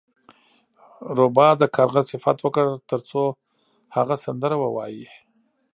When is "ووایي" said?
4.59-5.05